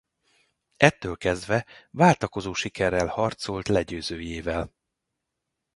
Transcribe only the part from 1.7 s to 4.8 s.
váltakozó sikerrel harcolt legyőzőjével.